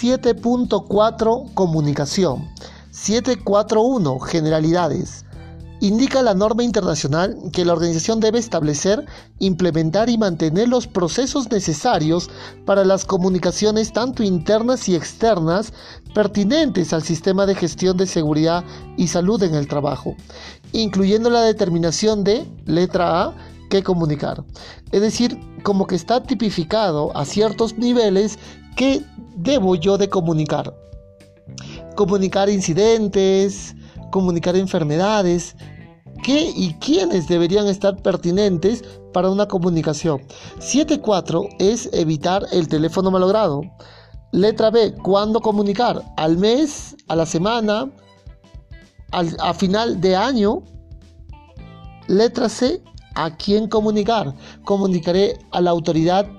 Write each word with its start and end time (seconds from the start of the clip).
7.4 0.00 1.54
Comunicación. 1.54 2.48
741 2.92 4.20
Generalidades. 4.20 5.24
Indica 5.80 6.22
la 6.22 6.34
norma 6.34 6.62
internacional 6.62 7.36
que 7.52 7.64
la 7.64 7.72
organización 7.72 8.20
debe 8.20 8.38
establecer, 8.38 9.06
implementar 9.40 10.08
y 10.08 10.16
mantener 10.16 10.68
los 10.68 10.86
procesos 10.86 11.50
necesarios 11.50 12.30
para 12.64 12.84
las 12.84 13.04
comunicaciones 13.04 13.92
tanto 13.92 14.22
internas 14.22 14.88
y 14.88 14.94
externas 14.94 15.72
pertinentes 16.14 16.92
al 16.92 17.02
sistema 17.02 17.44
de 17.46 17.56
gestión 17.56 17.96
de 17.96 18.06
seguridad 18.06 18.64
y 18.96 19.08
salud 19.08 19.42
en 19.42 19.56
el 19.56 19.66
trabajo, 19.66 20.14
incluyendo 20.72 21.28
la 21.28 21.42
determinación 21.42 22.22
de 22.22 22.46
letra 22.66 23.22
A 23.22 23.34
que 23.68 23.82
comunicar. 23.82 24.44
Es 24.92 25.00
decir, 25.00 25.38
como 25.64 25.88
que 25.88 25.96
está 25.96 26.22
tipificado 26.22 27.16
a 27.16 27.24
ciertos 27.24 27.78
niveles 27.78 28.38
que 28.78 29.04
debo 29.34 29.74
yo 29.74 29.98
de 29.98 30.08
comunicar. 30.08 30.72
Comunicar 31.96 32.48
incidentes, 32.48 33.74
comunicar 34.12 34.54
enfermedades, 34.54 35.56
qué 36.22 36.52
y 36.54 36.74
quiénes 36.74 37.26
deberían 37.26 37.66
estar 37.66 38.00
pertinentes 38.00 38.84
para 39.12 39.30
una 39.30 39.48
comunicación. 39.48 40.20
7.4 40.60 41.56
es 41.58 41.90
evitar 41.92 42.46
el 42.52 42.68
teléfono 42.68 43.10
malogrado. 43.10 43.62
Letra 44.30 44.70
B, 44.70 44.94
¿cuándo 45.02 45.40
comunicar? 45.40 46.00
¿Al 46.16 46.38
mes? 46.38 46.94
¿A 47.08 47.16
la 47.16 47.26
semana? 47.26 47.90
¿A 49.10 49.54
final 49.54 50.00
de 50.00 50.14
año? 50.14 50.62
Letra 52.06 52.48
C, 52.48 52.80
¿a 53.16 53.36
quién 53.36 53.66
comunicar? 53.68 54.36
Comunicaré 54.62 55.36
a 55.50 55.60
la 55.60 55.70
autoridad 55.70 56.37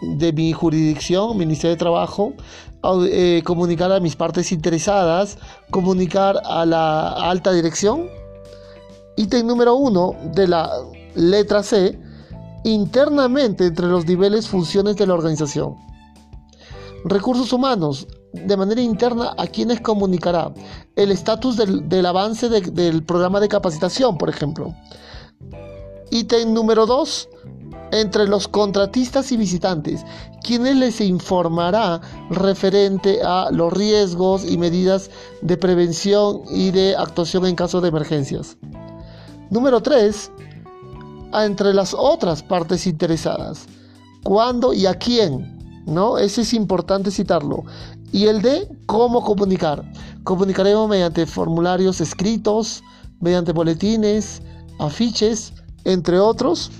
de 0.00 0.32
mi 0.32 0.52
jurisdicción, 0.52 1.36
Ministerio 1.36 1.74
de 1.74 1.78
Trabajo, 1.78 2.32
eh, 2.82 3.42
comunicar 3.44 3.92
a 3.92 4.00
mis 4.00 4.16
partes 4.16 4.52
interesadas, 4.52 5.36
comunicar 5.70 6.40
a 6.44 6.64
la 6.64 7.10
alta 7.30 7.52
dirección. 7.52 8.08
Ítem 9.16 9.46
número 9.46 9.74
uno 9.74 10.14
de 10.34 10.48
la 10.48 10.70
letra 11.14 11.62
C, 11.62 11.98
internamente 12.64 13.66
entre 13.66 13.86
los 13.86 14.06
niveles 14.06 14.48
funciones 14.48 14.96
de 14.96 15.06
la 15.06 15.14
organización. 15.14 15.76
Recursos 17.04 17.52
humanos, 17.52 18.06
de 18.32 18.56
manera 18.56 18.80
interna, 18.80 19.34
¿a 19.36 19.46
quiénes 19.46 19.80
comunicará? 19.80 20.52
El 20.96 21.10
estatus 21.10 21.56
del, 21.56 22.06
avance 22.06 22.48
del 22.48 23.02
programa 23.02 23.40
de 23.40 23.48
capacitación, 23.48 24.16
por 24.16 24.28
ejemplo. 24.28 24.74
Ítem 26.10 26.52
número 26.52 26.86
2, 26.86 27.28
entre 27.92 28.26
los 28.26 28.48
contratistas 28.48 29.32
y 29.32 29.36
visitantes, 29.36 30.04
quienes 30.42 30.76
les 30.76 31.00
informará 31.00 32.00
referente 32.30 33.20
a 33.22 33.50
los 33.50 33.72
riesgos 33.72 34.44
y 34.44 34.56
medidas 34.56 35.10
de 35.42 35.56
prevención 35.56 36.42
y 36.50 36.70
de 36.70 36.96
actuación 36.96 37.46
en 37.46 37.56
caso 37.56 37.80
de 37.80 37.88
emergencias. 37.88 38.56
Número 39.50 39.82
3. 39.82 40.30
Entre 41.34 41.74
las 41.74 41.94
otras 41.94 42.42
partes 42.42 42.86
interesadas. 42.86 43.66
¿Cuándo 44.22 44.72
y 44.72 44.86
a 44.86 44.94
quién? 44.94 45.58
¿No? 45.86 46.18
Ese 46.18 46.42
es 46.42 46.54
importante 46.54 47.10
citarlo. 47.10 47.64
Y 48.12 48.26
el 48.26 48.42
de 48.42 48.68
cómo 48.86 49.24
comunicar. 49.24 49.84
Comunicaremos 50.24 50.88
mediante 50.88 51.26
formularios 51.26 52.00
escritos, 52.00 52.82
mediante 53.20 53.52
boletines, 53.52 54.42
afiches, 54.78 55.52
entre 55.84 56.18
otros 56.18 56.70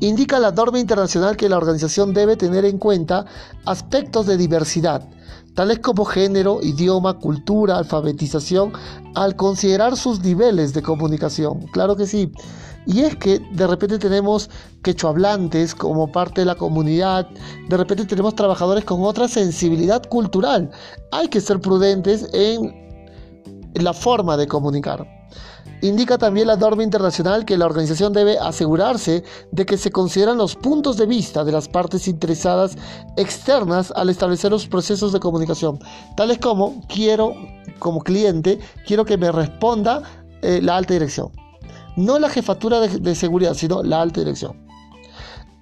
indica 0.00 0.38
la 0.38 0.50
norma 0.50 0.78
internacional 0.78 1.36
que 1.36 1.48
la 1.48 1.56
organización 1.56 2.14
debe 2.14 2.36
tener 2.36 2.64
en 2.64 2.78
cuenta 2.78 3.26
aspectos 3.64 4.26
de 4.26 4.36
diversidad, 4.36 5.08
tales 5.54 5.78
como 5.78 6.04
género, 6.04 6.60
idioma, 6.62 7.18
cultura, 7.18 7.78
alfabetización, 7.78 8.72
al 9.14 9.36
considerar 9.36 9.96
sus 9.96 10.20
niveles 10.20 10.74
de 10.74 10.82
comunicación. 10.82 11.66
Claro 11.72 11.96
que 11.96 12.06
sí. 12.06 12.32
Y 12.86 13.00
es 13.00 13.16
que 13.16 13.40
de 13.52 13.66
repente 13.66 13.98
tenemos 13.98 14.50
quechohablantes 14.82 15.74
como 15.74 16.12
parte 16.12 16.42
de 16.42 16.46
la 16.46 16.54
comunidad, 16.54 17.26
de 17.68 17.76
repente 17.76 18.04
tenemos 18.04 18.34
trabajadores 18.34 18.84
con 18.84 19.02
otra 19.02 19.26
sensibilidad 19.26 20.02
cultural. 20.08 20.70
Hay 21.10 21.28
que 21.28 21.40
ser 21.40 21.60
prudentes 21.60 22.28
en 22.34 22.74
la 23.74 23.94
forma 23.94 24.36
de 24.36 24.46
comunicar. 24.46 25.06
Indica 25.80 26.18
también 26.18 26.46
la 26.46 26.56
norma 26.56 26.82
internacional 26.82 27.44
que 27.44 27.58
la 27.58 27.66
organización 27.66 28.12
debe 28.12 28.38
asegurarse 28.38 29.24
de 29.50 29.66
que 29.66 29.76
se 29.76 29.90
consideran 29.90 30.38
los 30.38 30.56
puntos 30.56 30.96
de 30.96 31.06
vista 31.06 31.44
de 31.44 31.52
las 31.52 31.68
partes 31.68 32.08
interesadas 32.08 32.76
externas 33.16 33.92
al 33.94 34.08
establecer 34.08 34.50
los 34.50 34.66
procesos 34.66 35.12
de 35.12 35.20
comunicación, 35.20 35.78
tales 36.16 36.38
como 36.38 36.82
quiero, 36.88 37.34
como 37.78 38.00
cliente, 38.00 38.58
quiero 38.86 39.04
que 39.04 39.18
me 39.18 39.30
responda 39.30 40.02
eh, 40.42 40.60
la 40.62 40.76
alta 40.76 40.94
dirección. 40.94 41.30
No 41.96 42.18
la 42.18 42.28
jefatura 42.28 42.80
de 42.80 43.14
seguridad, 43.14 43.54
sino 43.54 43.82
la 43.82 44.00
alta 44.00 44.20
dirección. 44.20 44.64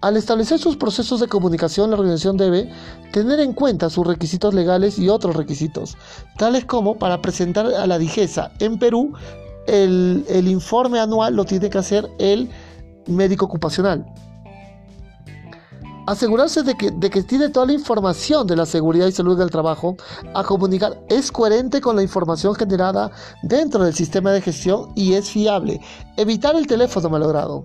Al 0.03 0.17
establecer 0.17 0.59
sus 0.59 0.77
procesos 0.77 1.21
de 1.21 1.29
comunicación, 1.29 1.91
la 1.91 1.97
organización 1.97 2.37
debe 2.37 2.69
tener 3.13 3.39
en 3.39 3.53
cuenta 3.53 3.89
sus 3.89 4.05
requisitos 4.05 4.53
legales 4.53 4.99
y 4.99 5.09
otros 5.09 5.37
requisitos, 5.37 5.97
tales 6.39 6.65
como 6.65 6.99
para 6.99 7.23
presentar 7.23 7.67
a 7.67 7.87
la 7.87 7.99
DIGESA 7.99 8.51
en 8.59 8.81
Perú 8.81 9.13
el, 9.67 10.49
informe 10.49 10.99
anual 10.99 11.35
lo 11.35 11.45
tiene 11.45 11.71
que 11.71 11.79
hacer 11.79 12.09
el 12.19 12.49
médico 13.07 13.47
ocupacional. 13.47 14.05
Asegurarse 16.07 16.65
de 16.65 16.75
que, 16.75 16.91
de 16.91 17.11
que, 17.11 17.23
tiene 17.23 17.49
toda 17.49 17.67
la 17.67 17.75
información 17.75 18.47
de 18.47 18.57
la 18.57 18.67
seguridad 18.67 19.07
y 19.07 19.13
salud 19.13 19.39
del 19.39 19.51
trabajo 19.51 19.97
a 20.35 20.43
comunicar 20.43 21.01
es 21.09 21.31
coherente 21.31 21.81
con 21.81 21.95
la 21.95 22.03
información 22.03 22.57
generada 22.57 23.13
dentro 23.45 23.85
del 23.85 23.95
sistema 23.95 24.33
de 24.33 24.41
gestión 24.41 24.91
y 24.97 25.13
es 25.13 25.31
fiable. 25.31 25.81
Evitar 26.17 26.57
el 26.57 26.67
teléfono 26.67 27.09
malogrado. 27.09 27.63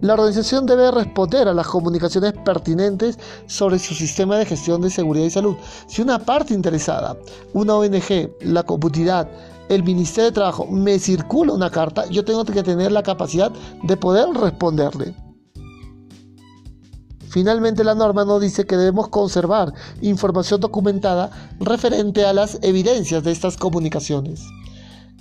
La 0.00 0.14
organización 0.14 0.64
debe 0.64 0.90
responder 0.90 1.46
a 1.46 1.54
las 1.54 1.66
comunicaciones 1.66 2.32
pertinentes 2.44 3.18
sobre 3.46 3.78
su 3.78 3.94
sistema 3.94 4.38
de 4.38 4.46
gestión 4.46 4.80
de 4.80 4.88
seguridad 4.88 5.26
y 5.26 5.30
salud. 5.30 5.56
Si 5.86 6.00
una 6.00 6.18
parte 6.18 6.54
interesada, 6.54 7.16
una 7.52 7.74
ONG, 7.74 8.30
la 8.40 8.62
comunidad, 8.62 9.28
el 9.68 9.82
Ministerio 9.82 10.30
de 10.30 10.34
Trabajo 10.34 10.66
me 10.66 10.98
circula 10.98 11.52
una 11.52 11.70
carta, 11.70 12.06
yo 12.10 12.24
tengo 12.24 12.44
que 12.44 12.62
tener 12.62 12.92
la 12.92 13.02
capacidad 13.02 13.52
de 13.82 13.96
poder 13.96 14.28
responderle. 14.30 15.14
Finalmente 17.28 17.82
la 17.82 17.96
norma 17.96 18.24
nos 18.24 18.40
dice 18.40 18.64
que 18.64 18.76
debemos 18.76 19.08
conservar 19.08 19.72
información 20.00 20.60
documentada 20.60 21.30
referente 21.58 22.24
a 22.24 22.32
las 22.32 22.58
evidencias 22.62 23.24
de 23.24 23.32
estas 23.32 23.56
comunicaciones. 23.56 24.42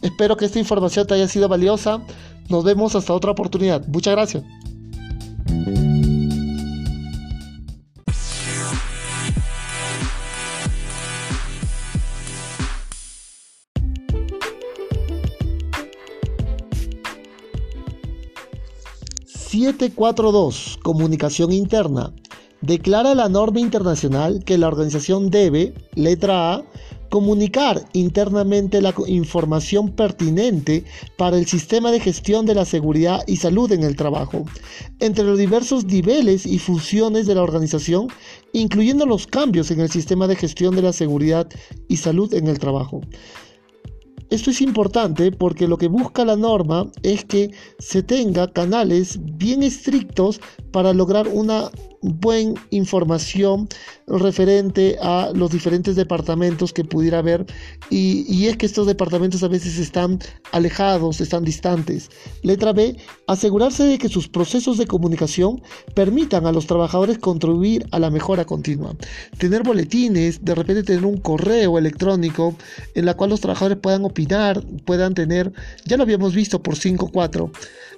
Espero 0.03 0.37
que 0.37 0.45
esta 0.45 0.59
información 0.59 1.07
te 1.07 1.15
haya 1.15 1.27
sido 1.27 1.47
valiosa. 1.47 2.01
Nos 2.49 2.63
vemos 2.63 2.93
hasta 2.93 3.13
otra 3.13 3.31
oportunidad. 3.31 3.87
Muchas 3.87 4.13
gracias. 4.13 4.43
742, 19.53 20.79
Comunicación 20.81 21.51
Interna. 21.51 22.11
Declara 22.61 23.13
la 23.13 23.29
norma 23.29 23.59
internacional 23.59 24.43
que 24.43 24.57
la 24.57 24.67
organización 24.67 25.29
debe, 25.29 25.75
letra 25.93 26.55
A, 26.55 26.63
comunicar 27.09 27.85
internamente 27.93 28.81
la 28.81 28.95
información 29.05 29.89
pertinente 29.89 30.85
para 31.17 31.37
el 31.37 31.45
sistema 31.45 31.91
de 31.91 31.99
gestión 31.99 32.47
de 32.47 32.55
la 32.55 32.65
seguridad 32.65 33.21
y 33.27 33.35
salud 33.35 33.71
en 33.71 33.83
el 33.83 33.95
trabajo, 33.95 34.43
entre 34.99 35.23
los 35.23 35.37
diversos 35.37 35.85
niveles 35.85 36.47
y 36.47 36.57
funciones 36.57 37.27
de 37.27 37.35
la 37.35 37.43
organización, 37.43 38.07
incluyendo 38.53 39.05
los 39.05 39.27
cambios 39.27 39.69
en 39.69 39.81
el 39.81 39.91
sistema 39.91 40.27
de 40.27 40.35
gestión 40.35 40.75
de 40.75 40.81
la 40.81 40.93
seguridad 40.93 41.47
y 41.87 41.97
salud 41.97 42.33
en 42.33 42.47
el 42.47 42.57
trabajo. 42.57 43.01
Esto 44.33 44.49
es 44.49 44.61
importante 44.61 45.31
porque 45.31 45.67
lo 45.67 45.77
que 45.77 45.87
busca 45.87 46.25
la 46.25 46.35
norma 46.35 46.89
es 47.03 47.23
que 47.23 47.51
se 47.77 48.01
tenga 48.01 48.51
canales 48.51 49.19
bien 49.21 49.61
estrictos 49.61 50.41
para 50.71 50.91
lograr 50.91 51.27
una 51.27 51.69
buena 52.03 52.53
información 52.69 53.69
referente 54.07 54.97
a 55.01 55.31
los 55.33 55.51
diferentes 55.51 55.95
departamentos 55.95 56.73
que 56.73 56.83
pudiera 56.83 57.19
haber 57.19 57.45
y, 57.89 58.45
es 58.45 58.57
que 58.57 58.65
estos 58.65 58.87
departamentos 58.87 59.41
a 59.43 59.47
veces 59.47 59.77
están 59.77 60.19
alejados, 60.51 61.21
están 61.21 61.45
distantes. 61.45 62.09
Letra 62.41 62.73
B, 62.73 62.97
asegurarse 63.27 63.83
de 63.83 63.97
que 63.97 64.09
sus 64.09 64.27
procesos 64.27 64.77
de 64.77 64.85
comunicación 64.85 65.61
permitan 65.95 66.45
a 66.45 66.51
los 66.51 66.67
trabajadores 66.67 67.17
contribuir 67.17 67.85
a 67.91 67.99
la 67.99 68.09
mejora 68.09 68.43
continua. 68.43 68.95
Tener 69.37 69.63
boletines, 69.63 70.43
de 70.43 70.55
repente 70.55 70.83
tener 70.83 71.05
un 71.05 71.17
correo 71.17 71.77
electrónico 71.77 72.55
en 72.95 73.05
la 73.05 73.15
cual 73.15 73.29
los 73.29 73.39
trabajadores 73.39 73.77
puedan 73.77 74.03
opinar, 74.03 74.61
puedan 74.85 75.13
tener, 75.13 75.53
ya 75.85 75.95
lo 75.95 76.03
habíamos 76.03 76.35
visto 76.35 76.61
por 76.61 76.75
5.4, 76.75 77.51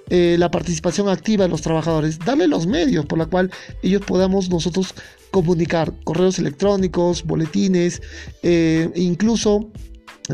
eh, 0.08 0.36
la 0.38 0.50
participación 0.50 1.08
activa 1.08 1.44
de 1.44 1.50
los 1.50 1.62
trabajadores, 1.62 2.18
darle 2.18 2.46
los 2.46 2.66
medios 2.66 3.06
por 3.06 3.18
la 3.18 3.26
cual 3.26 3.50
ellos 3.82 4.02
podamos 4.06 4.48
nosotros 4.48 4.94
comunicar 5.30 5.92
correos 6.04 6.38
electrónicos, 6.38 7.24
boletines, 7.24 8.00
eh, 8.42 8.90
incluso 8.94 9.70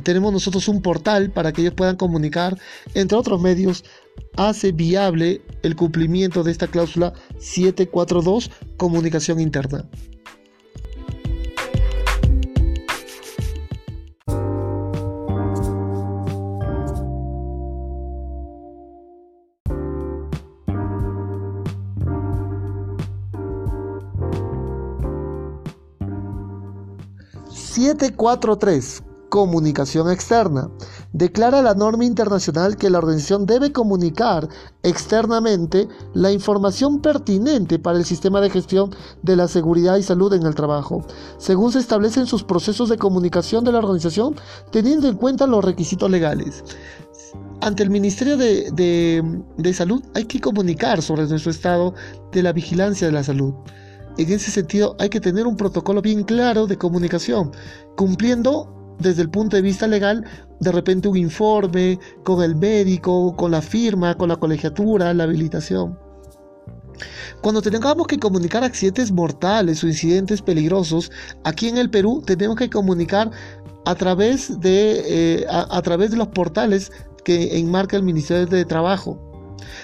tenemos 0.02 0.32
nosotros 0.32 0.68
un 0.68 0.80
portal 0.80 1.30
para 1.30 1.52
que 1.52 1.62
ellos 1.62 1.74
puedan 1.74 1.96
comunicar, 1.96 2.58
entre 2.94 3.18
otros 3.18 3.40
medios, 3.40 3.84
hace 4.36 4.72
viable 4.72 5.42
el 5.62 5.76
cumplimiento 5.76 6.42
de 6.42 6.50
esta 6.52 6.66
cláusula 6.66 7.12
742, 7.38 8.50
comunicación 8.76 9.40
interna. 9.40 9.84
743. 27.82 29.02
Comunicación 29.28 30.08
externa. 30.08 30.70
Declara 31.12 31.62
la 31.62 31.74
norma 31.74 32.04
internacional 32.04 32.76
que 32.76 32.90
la 32.90 32.98
organización 32.98 33.44
debe 33.44 33.72
comunicar 33.72 34.48
externamente 34.84 35.88
la 36.14 36.30
información 36.30 37.00
pertinente 37.00 37.80
para 37.80 37.98
el 37.98 38.04
sistema 38.04 38.40
de 38.40 38.50
gestión 38.50 38.94
de 39.22 39.34
la 39.34 39.48
seguridad 39.48 39.96
y 39.96 40.04
salud 40.04 40.32
en 40.32 40.44
el 40.44 40.54
trabajo, 40.54 41.04
según 41.38 41.72
se 41.72 41.80
establecen 41.80 42.26
sus 42.26 42.44
procesos 42.44 42.88
de 42.88 42.98
comunicación 42.98 43.64
de 43.64 43.72
la 43.72 43.78
organización, 43.78 44.36
teniendo 44.70 45.08
en 45.08 45.16
cuenta 45.16 45.48
los 45.48 45.64
requisitos 45.64 46.08
legales. 46.08 46.62
Ante 47.62 47.82
el 47.82 47.90
Ministerio 47.90 48.36
de, 48.36 48.70
de 49.56 49.74
Salud 49.74 50.04
hay 50.14 50.26
que 50.26 50.40
comunicar 50.40 51.02
sobre 51.02 51.26
nuestro 51.26 51.50
estado 51.50 51.94
de 52.30 52.44
la 52.44 52.52
vigilancia 52.52 53.08
de 53.08 53.12
la 53.12 53.24
salud. 53.24 53.54
En 54.18 54.30
ese 54.30 54.50
sentido, 54.50 54.94
hay 54.98 55.08
que 55.08 55.20
tener 55.20 55.46
un 55.46 55.56
protocolo 55.56 56.02
bien 56.02 56.22
claro 56.24 56.66
de 56.66 56.76
comunicación, 56.76 57.50
cumpliendo 57.96 58.68
desde 58.98 59.22
el 59.22 59.30
punto 59.30 59.56
de 59.56 59.62
vista 59.62 59.86
legal, 59.86 60.24
de 60.60 60.70
repente 60.70 61.08
un 61.08 61.16
informe 61.16 61.98
con 62.22 62.42
el 62.42 62.54
médico, 62.54 63.34
con 63.36 63.50
la 63.50 63.62
firma, 63.62 64.14
con 64.16 64.28
la 64.28 64.36
colegiatura, 64.36 65.14
la 65.14 65.24
habilitación. 65.24 65.98
Cuando 67.40 67.62
tengamos 67.62 68.06
que 68.06 68.18
comunicar 68.18 68.62
accidentes 68.62 69.10
mortales 69.10 69.82
o 69.82 69.88
incidentes 69.88 70.42
peligrosos, 70.42 71.10
aquí 71.42 71.68
en 71.68 71.78
el 71.78 71.90
Perú 71.90 72.22
tenemos 72.24 72.56
que 72.56 72.70
comunicar 72.70 73.30
a 73.86 73.94
través 73.94 74.60
de, 74.60 75.40
eh, 75.40 75.46
a 75.48 75.82
través 75.82 76.10
de 76.10 76.18
los 76.18 76.28
portales 76.28 76.92
que 77.24 77.58
enmarca 77.58 77.96
el 77.96 78.02
Ministerio 78.02 78.46
de 78.46 78.64
Trabajo. 78.64 79.31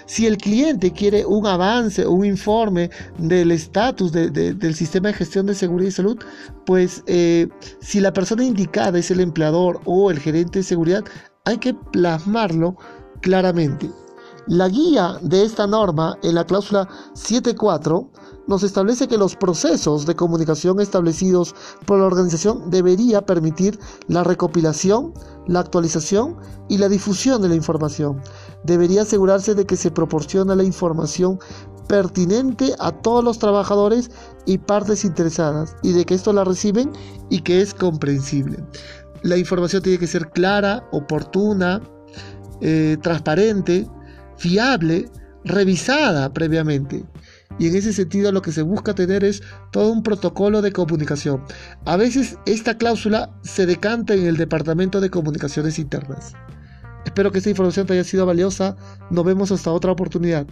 Si 0.06 0.26
el 0.26 0.36
cliente 0.36 0.92
quiere 0.92 1.24
un 1.26 1.46
avance 1.46 2.04
o 2.04 2.12
un 2.12 2.24
informe 2.24 2.90
del 3.18 3.52
estatus 3.52 4.12
del 4.12 4.74
sistema 4.74 5.08
de 5.08 5.14
gestión 5.14 5.46
de 5.46 5.54
seguridad 5.54 5.88
y 5.88 5.92
salud, 5.92 6.18
pues 6.66 7.02
eh, 7.06 7.48
si 7.80 8.00
la 8.00 8.12
persona 8.12 8.44
indicada 8.44 8.98
es 8.98 9.10
el 9.10 9.20
empleador 9.20 9.80
o 9.84 10.10
el 10.10 10.18
gerente 10.18 10.60
de 10.60 10.62
seguridad, 10.62 11.04
hay 11.44 11.58
que 11.58 11.74
plasmarlo 11.74 12.76
claramente. 13.20 13.90
La 14.46 14.68
guía 14.68 15.18
de 15.20 15.44
esta 15.44 15.66
norma 15.66 16.18
en 16.22 16.34
la 16.34 16.44
cláusula 16.44 16.88
7.4 17.14 18.08
nos 18.48 18.62
establece 18.62 19.06
que 19.06 19.18
los 19.18 19.36
procesos 19.36 20.06
de 20.06 20.16
comunicación 20.16 20.80
establecidos 20.80 21.54
por 21.86 22.00
la 22.00 22.06
organización 22.06 22.70
debería 22.70 23.20
permitir 23.20 23.78
la 24.08 24.24
recopilación, 24.24 25.12
la 25.46 25.60
actualización 25.60 26.36
y 26.68 26.78
la 26.78 26.88
difusión 26.88 27.42
de 27.42 27.50
la 27.50 27.54
información. 27.54 28.20
Debería 28.64 29.02
asegurarse 29.02 29.54
de 29.54 29.66
que 29.66 29.76
se 29.76 29.90
proporciona 29.90 30.56
la 30.56 30.64
información 30.64 31.38
pertinente 31.88 32.74
a 32.78 32.90
todos 32.90 33.22
los 33.22 33.38
trabajadores 33.38 34.10
y 34.46 34.58
partes 34.58 35.04
interesadas 35.04 35.76
y 35.82 35.92
de 35.92 36.04
que 36.04 36.14
esto 36.14 36.32
la 36.32 36.44
reciben 36.44 36.90
y 37.28 37.40
que 37.40 37.60
es 37.60 37.74
comprensible. 37.74 38.64
La 39.22 39.36
información 39.36 39.82
tiene 39.82 39.98
que 39.98 40.06
ser 40.06 40.30
clara, 40.30 40.88
oportuna, 40.92 41.82
eh, 42.60 42.96
transparente, 43.02 43.86
fiable, 44.38 45.10
revisada 45.44 46.32
previamente. 46.32 47.04
Y 47.58 47.68
en 47.68 47.76
ese 47.76 47.92
sentido 47.92 48.30
lo 48.32 48.42
que 48.42 48.52
se 48.52 48.62
busca 48.62 48.94
tener 48.94 49.24
es 49.24 49.42
todo 49.72 49.92
un 49.92 50.02
protocolo 50.02 50.62
de 50.62 50.72
comunicación. 50.72 51.44
A 51.84 51.96
veces 51.96 52.38
esta 52.46 52.78
cláusula 52.78 53.30
se 53.42 53.66
decanta 53.66 54.14
en 54.14 54.26
el 54.26 54.36
Departamento 54.36 55.00
de 55.00 55.10
Comunicaciones 55.10 55.78
Internas. 55.78 56.34
Espero 57.04 57.32
que 57.32 57.38
esta 57.38 57.50
información 57.50 57.86
te 57.86 57.94
haya 57.94 58.04
sido 58.04 58.26
valiosa. 58.26 58.76
Nos 59.10 59.24
vemos 59.24 59.50
hasta 59.50 59.72
otra 59.72 59.92
oportunidad. 59.92 60.46